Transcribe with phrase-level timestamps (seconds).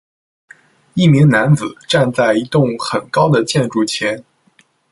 [0.95, 4.23] 一名男子站在一幢很高的建筑前